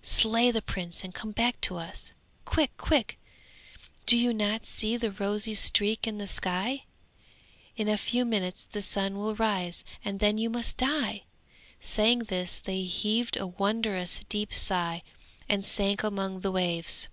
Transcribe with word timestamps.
Slay 0.00 0.50
the 0.50 0.62
prince 0.62 1.04
and 1.04 1.12
come 1.14 1.32
back 1.32 1.60
to 1.60 1.76
us! 1.76 2.12
Quick! 2.46 2.74
Quick! 2.78 3.18
do 4.06 4.16
you 4.16 4.32
not 4.32 4.64
see 4.64 4.96
the 4.96 5.10
rosy 5.10 5.52
streak 5.52 6.06
in 6.06 6.16
the 6.16 6.26
sky? 6.26 6.84
In 7.76 7.88
a 7.88 7.98
few 7.98 8.24
minutes 8.24 8.64
the 8.64 8.80
sun 8.80 9.18
will 9.18 9.34
rise 9.34 9.84
and 10.02 10.18
then 10.18 10.38
you 10.38 10.48
must 10.48 10.78
die!' 10.78 11.24
saying 11.82 12.20
this 12.20 12.56
they 12.56 12.84
heaved 12.84 13.36
a 13.36 13.46
wondrous 13.46 14.22
deep 14.30 14.54
sigh 14.54 15.02
and 15.46 15.62
sank 15.62 16.02
among 16.02 16.40
the 16.40 16.52
waves. 16.52 17.08